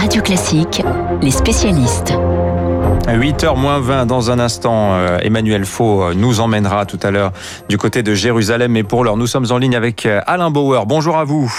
[0.00, 0.82] Radio Classique,
[1.20, 2.14] les spécialistes.
[3.06, 7.32] 8h moins 20 dans un instant, euh, Emmanuel Faux euh, nous emmènera tout à l'heure
[7.68, 8.78] du côté de Jérusalem.
[8.78, 10.86] Et pour l'heure, nous sommes en ligne avec euh, Alain Bauer.
[10.86, 11.52] Bonjour à vous.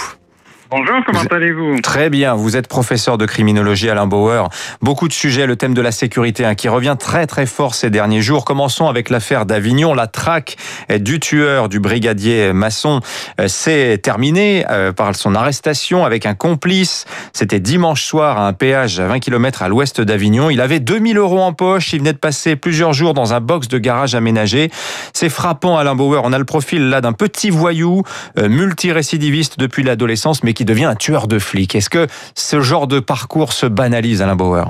[0.74, 4.48] Bonjour, comment allez-vous Très bien, vous êtes professeur de criminologie Alain Bauer.
[4.80, 7.90] Beaucoup de sujets, le thème de la sécurité hein, qui revient très très fort ces
[7.90, 8.46] derniers jours.
[8.46, 9.92] Commençons avec l'affaire d'Avignon.
[9.92, 10.56] La traque
[10.88, 13.00] du tueur du brigadier maçon
[13.38, 17.04] euh, s'est terminée euh, par son arrestation avec un complice.
[17.34, 20.48] C'était dimanche soir à un péage à 20 km à l'ouest d'Avignon.
[20.48, 21.92] Il avait 2000 euros en poche.
[21.92, 24.70] Il venait de passer plusieurs jours dans un box de garage aménagé.
[25.12, 26.22] C'est frappant Alain Bauer.
[26.24, 28.04] On a le profil là d'un petit voyou
[28.38, 31.74] euh, multirécidiviste depuis l'adolescence mais qui devient un tueur de flics.
[31.74, 34.64] Est-ce que ce genre de parcours se banalise, Alain Bauer?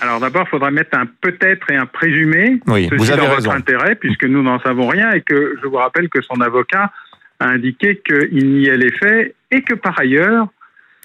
[0.00, 2.60] Alors d'abord, il faudra mettre un peut-être et un présumé.
[2.66, 3.50] Oui, Ceci vous avez dans raison.
[3.50, 6.90] votre intérêt, puisque nous n'en savons rien et que je vous rappelle que son avocat
[7.40, 10.46] a indiqué qu'il niait les faits et que par ailleurs,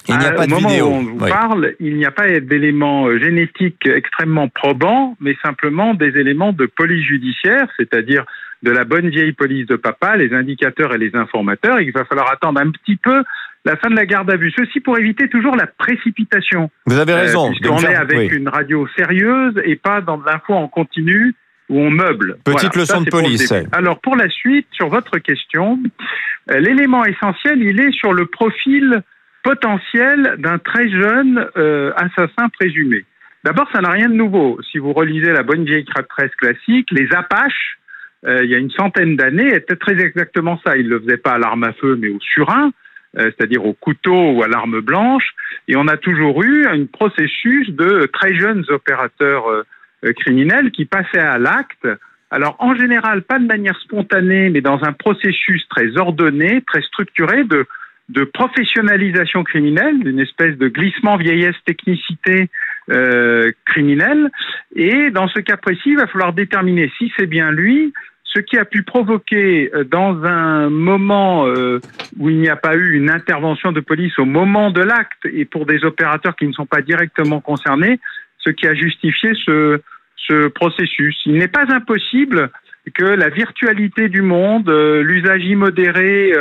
[0.08, 0.86] Il n'y a au moment vidéo.
[0.86, 1.28] où on vous Oui.
[1.30, 6.66] parle, il n'y a pas d'éléments euh, génétiques extrêmement probants, mais simplement des éléments de
[6.66, 8.24] police judiciaire, c'est-à-dire
[8.62, 12.04] de la bonne vieille police de papa, les indicateurs et les informateurs, et qu'il va
[12.04, 13.22] falloir attendre un petit peu
[13.64, 14.52] la fin de la garde à vue.
[14.56, 16.70] Ceci pour éviter toujours la précipitation.
[16.86, 17.50] Vous avez Euh, raison.
[17.50, 18.36] Puisqu'on me est avec oui.
[18.36, 21.34] une radio sérieuse et pas dans de l'info en continu
[21.68, 22.38] où on meuble.
[22.44, 23.52] Petite leçon ça, de pour police.
[23.72, 25.78] Alors pour la suite, sur votre question,
[26.50, 29.02] euh, l'élément essentiel, il est sur le profil
[29.42, 33.04] potentiel d'un très jeune euh, assassin présumé.
[33.44, 34.58] D'abord, ça n'a rien de nouveau.
[34.70, 37.78] Si vous relisez la bonne vieille presse classique, les Apaches,
[38.26, 40.76] euh, il y a une centaine d'années, étaient très exactement ça.
[40.76, 42.70] Ils ne le faisaient pas à l'arme à feu, mais au surin, euh,
[43.14, 45.34] c'est-à-dire au couteau ou à l'arme blanche.
[45.66, 49.62] Et on a toujours eu un processus de très jeunes opérateurs euh,
[50.04, 51.86] euh, criminels qui passaient à l'acte.
[52.30, 57.44] Alors en général, pas de manière spontanée, mais dans un processus très ordonné, très structuré
[57.44, 57.66] de,
[58.32, 62.48] professionnalisation criminelle, d'une espèce de glissement vieillesse-technicité
[62.90, 64.30] euh, criminelle.
[64.74, 67.92] Et dans ce cas précis, il va falloir déterminer si c'est bien lui,
[68.34, 71.80] ce qui a pu provoquer euh, dans un moment euh,
[72.18, 75.44] où il n'y a pas eu une intervention de police au moment de l'acte et
[75.44, 77.98] pour des opérateurs qui ne sont pas directement concernés,
[78.38, 79.80] ce qui a justifié ce,
[80.16, 81.20] ce processus.
[81.26, 82.50] Il n'est pas impossible
[82.94, 86.32] que la virtualité du monde, euh, l'usage immodéré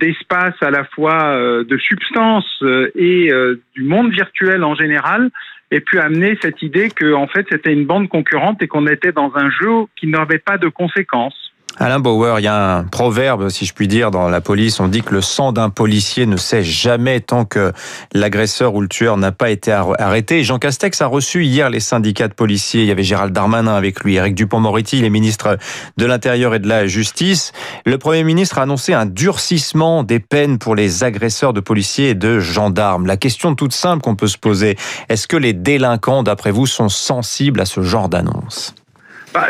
[0.00, 3.30] d'espace à la fois de substances euh, et
[3.76, 5.30] du monde virtuel en général
[5.70, 9.12] ait pu amener cette idée que en fait c'était une bande concurrente et qu'on était
[9.12, 11.49] dans un jeu qui n'avait pas de conséquences.
[11.78, 14.80] Alain Bauer, il y a un proverbe, si je puis dire, dans la police.
[14.80, 17.72] On dit que le sang d'un policier ne sèche jamais tant que
[18.12, 20.44] l'agresseur ou le tueur n'a pas été ar- arrêté.
[20.44, 22.82] Jean Castex a reçu hier les syndicats de policiers.
[22.82, 25.56] Il y avait Gérald Darmanin avec lui, Eric Dupont-Moretti, les ministres
[25.96, 27.52] de l'Intérieur et de la Justice.
[27.86, 32.14] Le Premier ministre a annoncé un durcissement des peines pour les agresseurs de policiers et
[32.14, 33.06] de gendarmes.
[33.06, 34.76] La question toute simple qu'on peut se poser,
[35.08, 38.74] est-ce que les délinquants, d'après vous, sont sensibles à ce genre d'annonce?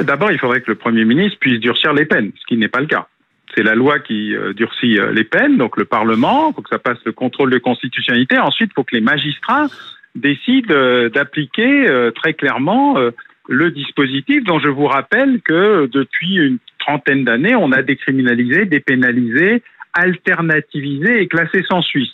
[0.02, 2.80] D'abord, il faudrait que le Premier ministre puisse durcir les peines, ce qui n'est pas
[2.80, 3.08] le cas.
[3.54, 6.68] C'est la loi qui euh, durcit euh, les peines, donc le Parlement, il faut que
[6.68, 8.38] ça passe le contrôle de constitutionnalité.
[8.38, 9.66] Ensuite, il faut que les magistrats
[10.14, 12.96] décident euh, d'appliquer très clairement
[13.48, 19.62] le dispositif dont je vous rappelle que depuis une trentaine d'années, on a décriminalisé, dépénalisé,
[19.94, 22.12] alternativisé et classé sans suite.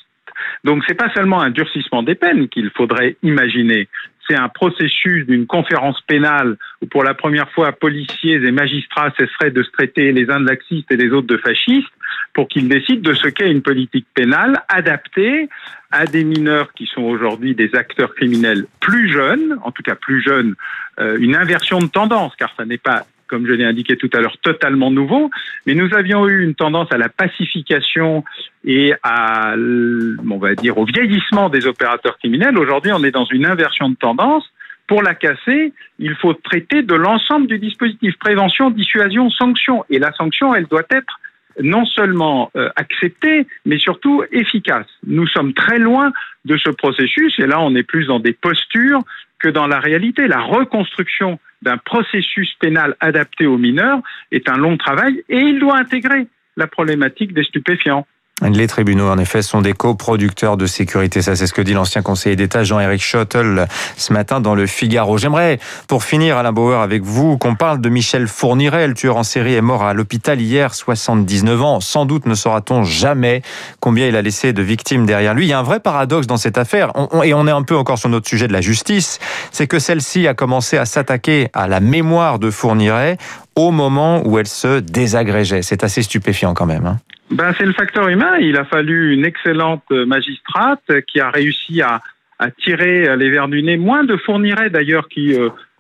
[0.65, 3.89] Donc c'est pas seulement un durcissement des peines qu'il faudrait imaginer,
[4.29, 9.51] c'est un processus d'une conférence pénale où pour la première fois policiers et magistrats cesseraient
[9.51, 11.93] de se traiter les uns de laxistes et les autres de fascistes
[12.35, 15.49] pour qu'ils décident de ce qu'est une politique pénale adaptée
[15.91, 20.23] à des mineurs qui sont aujourd'hui des acteurs criminels plus jeunes, en tout cas plus
[20.23, 20.55] jeunes,
[21.01, 24.21] euh, une inversion de tendance, car ça n'est pas comme je l'ai indiqué tout à
[24.21, 25.31] l'heure, totalement nouveau,
[25.67, 28.25] mais nous avions eu une tendance à la pacification
[28.65, 32.59] et à, on va dire, au vieillissement des opérateurs criminels.
[32.59, 34.45] Aujourd'hui, on est dans une inversion de tendance.
[34.87, 39.85] Pour la casser, il faut traiter de l'ensemble du dispositif prévention, dissuasion, sanction.
[39.91, 41.19] Et la sanction, elle doit être
[41.63, 44.87] non seulement euh, acceptée, mais surtout efficace.
[45.07, 46.13] Nous sommes très loin
[46.45, 49.03] de ce processus, et là, on est plus dans des postures
[49.39, 50.29] que dans la réalité.
[50.29, 54.01] La reconstruction d'un processus pénal adapté aux mineurs
[54.31, 56.27] est un long travail, et il doit intégrer
[56.57, 58.07] la problématique des stupéfiants.
[58.43, 61.23] Les tribunaux, en effet, sont des coproducteurs de sécurité.
[61.23, 63.67] Ça, c'est ce que dit l'ancien conseiller d'État Jean-Éric Schottel
[63.97, 65.17] ce matin dans le Figaro.
[65.17, 68.89] J'aimerais, pour finir, Alain Bauer, avec vous, qu'on parle de Michel Fourniret.
[68.89, 71.81] Le tueur en série est mort à l'hôpital hier, 79 ans.
[71.81, 73.41] Sans doute ne saura-t-on jamais
[73.81, 75.47] combien il a laissé de victimes derrière lui.
[75.47, 76.93] Il y a un vrai paradoxe dans cette affaire,
[77.25, 79.19] et on est un peu encore sur notre sujet de la justice,
[79.51, 83.17] c'est que celle-ci a commencé à s'attaquer à la mémoire de Fourniret
[83.55, 85.63] au moment où elle se désagrégeait.
[85.63, 86.85] C'est assez stupéfiant quand même.
[86.85, 86.99] Hein.
[87.31, 88.39] Ben, c'est le facteur humain.
[88.39, 92.01] Il a fallu une excellente magistrate qui a réussi à,
[92.39, 95.35] a tiré les verres du nez, moins de Fourniret d'ailleurs qui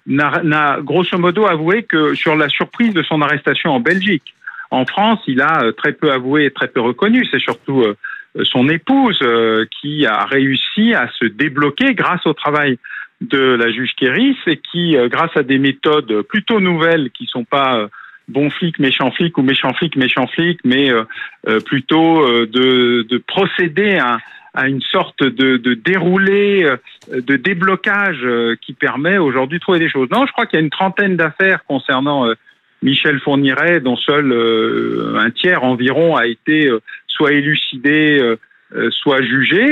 [0.06, 4.34] n'a grosso modo avoué que sur la surprise de son arrestation en Belgique.
[4.70, 7.25] En France, il a très peu avoué et très peu reconnu.
[7.31, 7.84] C'est surtout
[8.42, 9.20] son épouse
[9.81, 12.78] qui a réussi à se débloquer grâce au travail
[13.20, 17.88] de la juge Kéris et qui, grâce à des méthodes plutôt nouvelles qui sont pas
[18.28, 20.90] bon flic, méchant flic ou méchant flic, méchant flic, mais
[21.64, 24.19] plutôt de, de procéder à,
[24.64, 26.76] une sorte de, de déroulé, euh,
[27.20, 30.08] de déblocage euh, qui permet aujourd'hui de trouver des choses.
[30.11, 32.34] Non, je crois qu'il y a une trentaine d'affaires concernant euh,
[32.82, 34.32] Michel Fourniret, dont seul
[35.19, 36.70] un tiers environ a été
[37.08, 38.37] soit élucidé,
[38.90, 39.64] soit jugé.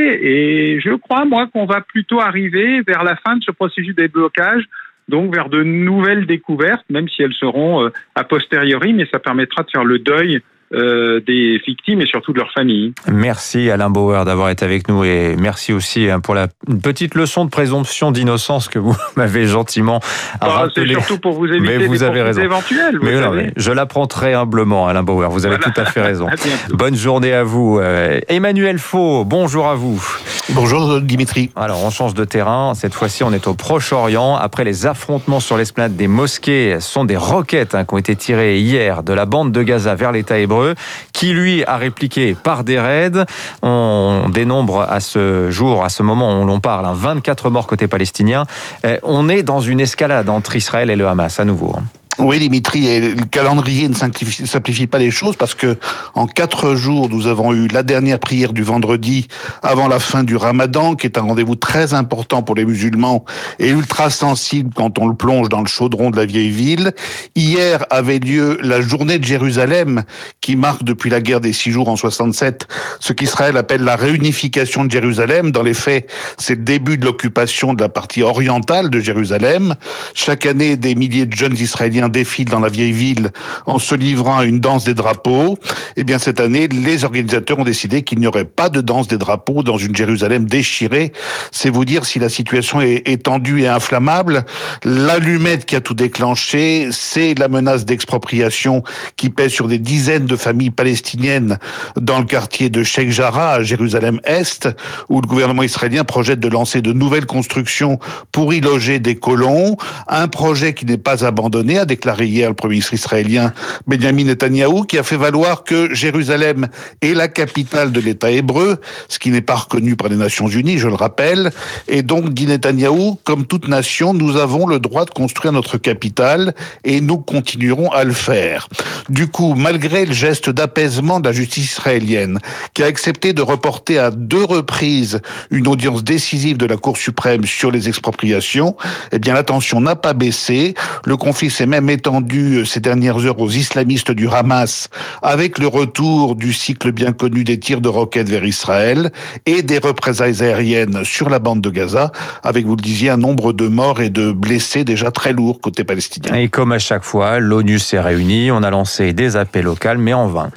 [0.73, 4.03] Et je crois, moi, qu'on va plutôt arriver vers la fin de ce processus de
[4.03, 4.65] déblocage
[5.09, 9.71] donc vers de nouvelles découvertes, même si elles seront a posteriori, mais ça permettra de
[9.71, 10.43] faire le deuil
[10.75, 12.93] euh, des victimes et surtout de leurs familles.
[13.11, 16.49] Merci Alain Bauer d'avoir été avec nous et merci aussi hein, pour la
[16.83, 20.01] petite leçon de présomption d'innocence que vous m'avez gentiment
[20.41, 22.43] bah, C'est surtout pour vous éviter mais vous avez raison.
[22.43, 22.99] éventuels.
[23.01, 26.27] mais je l'apprends très humblement Alain Bauer, vous avez tout à fait raison.
[26.71, 27.79] Bonne journée à vous.
[27.81, 30.03] Euh, Emmanuel Faux, bonjour à vous.
[30.51, 31.51] Bonjour Dimitri.
[31.57, 34.35] Alors on change de terrain, cette fois-ci on est au Proche-Orient.
[34.37, 38.17] Après les affrontements sur l'esplanade des mosquées, ce sont des roquettes hein, qui ont été
[38.17, 40.64] tirées hier de la bande de Gaza vers l'État hébreu
[41.13, 43.25] qui lui a répliqué par des raids.
[43.63, 48.45] On dénombre à ce jour, à ce moment où l'on parle, 24 morts côté palestinien.
[48.85, 51.75] Euh, on est dans une escalade entre Israël et le Hamas à nouveau.
[52.19, 55.77] Oui, Dimitri, le calendrier ne simplifie, pas les choses parce que
[56.15, 59.27] en quatre jours, nous avons eu la dernière prière du vendredi
[59.65, 63.25] avant la fin du Ramadan, qui est un rendez-vous très important pour les musulmans
[63.59, 66.93] et ultra sensible quand on le plonge dans le chaudron de la vieille ville.
[67.35, 70.05] Hier avait lieu la journée de Jérusalem,
[70.41, 72.69] qui marque depuis la guerre des six jours en 67
[73.01, 75.51] ce qu'Israël appelle la réunification de Jérusalem.
[75.51, 76.09] Dans les faits,
[76.39, 79.75] c'est le début de l'occupation de la partie orientale de Jérusalem.
[80.15, 83.31] Chaque année, des milliers de jeunes Israéliens défile dans la vieille ville
[83.67, 85.59] en se livrant à une danse des drapeaux.
[85.97, 89.19] Eh bien, cette année, les organisateurs ont décidé qu'il n'y aurait pas de danse des
[89.19, 91.13] drapeaux dans une Jérusalem déchirée.
[91.51, 94.45] C'est vous dire si la situation est, est tendue et inflammable.
[94.85, 98.83] L'allumette qui a tout déclenché, c'est la menace d'expropriation
[99.17, 101.59] qui pèse sur des dizaines de familles palestiniennes
[101.97, 104.69] dans le quartier de Sheikh Jarrah, à Jérusalem-Est,
[105.09, 107.99] où le gouvernement israélien projette de lancer de nouvelles constructions
[108.33, 109.77] pour y loger des colons.
[110.09, 113.53] Un projet qui n'est pas abandonné, a déclaré hier le premier ministre israélien
[113.87, 116.67] Benjamin Netanyahou, qui a fait valoir que Jérusalem
[117.03, 120.79] est la capitale de l'État hébreu, ce qui n'est pas reconnu par les Nations Unies,
[120.79, 121.53] je le rappelle.
[121.87, 126.55] Et donc, dit Netanyahou, comme toute nation, nous avons le droit de construire notre capitale
[126.83, 128.69] et nous continuerons à le faire.
[129.09, 132.41] Du coup, malgré le geste d'apaisement de la justice israélienne,
[132.75, 135.21] qui a accepté de reporter à deux reprises
[135.51, 138.77] une audience décisive de la Cour suprême sur les expropriations,
[139.13, 140.75] eh bien, la tension n'a pas baissé.
[141.05, 144.89] Le conflit s'est même étendu euh, ces dernières heures aux islamistes du Hamas
[145.23, 149.11] avec le retour du cycle bien connu des tirs de roquettes vers Israël
[149.47, 153.53] et des représailles aériennes sur la bande de Gaza avec, vous le disiez, un nombre
[153.53, 156.35] de morts et de blessés déjà très lourds côté palestinien.
[156.35, 160.15] Et comme à chaque fois, l'ONU s'est réunie, on a lancé des appels locaux, mais
[160.15, 160.51] en vain.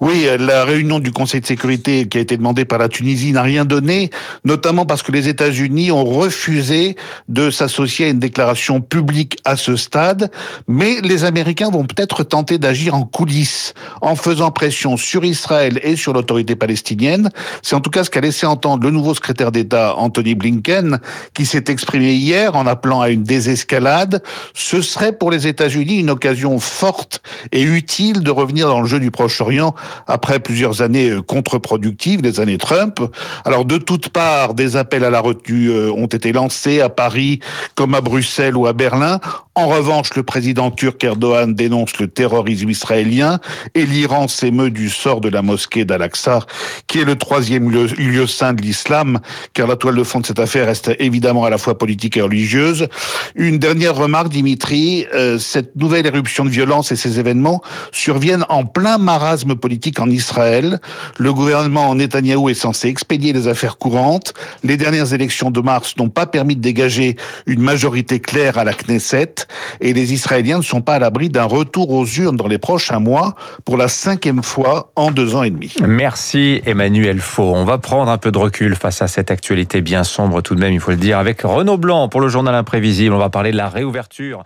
[0.00, 3.42] Oui, la réunion du Conseil de sécurité qui a été demandée par la Tunisie n'a
[3.42, 4.10] rien donné,
[4.44, 6.96] notamment parce que les États-Unis ont refusé
[7.28, 10.32] de s'associer à une déclaration publique à ce stade,
[10.66, 15.94] mais les Américains vont peut-être tenter d'agir en coulisses, en faisant pression sur Israël et
[15.94, 17.30] sur l'autorité palestinienne.
[17.62, 20.98] C'est en tout cas ce qu'a laissé entendre le nouveau secrétaire d'État Anthony Blinken,
[21.32, 24.22] qui s'est exprimé hier en appelant à une désescalade.
[24.52, 28.98] Ce serait pour les États-Unis une occasion forte et utile de revenir dans le jeu
[28.98, 29.74] du Proche-Orient
[30.06, 33.00] après plusieurs années euh, contre-productives, les années Trump.
[33.44, 37.40] Alors de toutes parts, des appels à la retenue euh, ont été lancés à Paris
[37.74, 39.20] comme à Bruxelles ou à Berlin.
[39.54, 43.38] En revanche, le président turc Erdogan dénonce le terrorisme israélien
[43.74, 46.46] et l'Iran s'émeut du sort de la mosquée d'Al-Aqsa,
[46.86, 49.20] qui est le troisième lieu, saint de l'islam,
[49.52, 52.22] car la toile de fond de cette affaire reste évidemment à la fois politique et
[52.22, 52.88] religieuse.
[53.34, 58.64] Une dernière remarque, Dimitri, euh, cette nouvelle éruption de violence et ces événements surviennent en
[58.64, 60.80] plein marasme politique en Israël.
[61.18, 64.32] Le gouvernement en Netanyahou est censé expédier les affaires courantes.
[64.64, 68.72] Les dernières élections de mars n'ont pas permis de dégager une majorité claire à la
[68.72, 69.41] Knesset
[69.80, 72.98] et les Israéliens ne sont pas à l'abri d'un retour aux urnes dans les prochains
[72.98, 73.34] mois
[73.64, 75.74] pour la cinquième fois en deux ans et demi.
[75.86, 77.52] Merci Emmanuel Faux.
[77.54, 80.60] On va prendre un peu de recul face à cette actualité bien sombre tout de
[80.60, 83.14] même, il faut le dire, avec Renaud Blanc pour le journal imprévisible.
[83.14, 84.44] On va parler de la réouverture